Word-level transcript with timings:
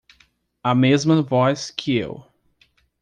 A 0.63 0.73
mesma 0.73 1.21
voz 1.21 1.69
que 1.69 1.95
eu 1.95 2.25